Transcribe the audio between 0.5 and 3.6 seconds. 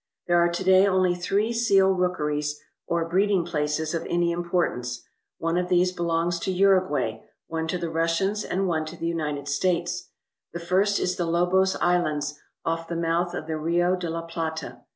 to day only three seal rookeries, or breeding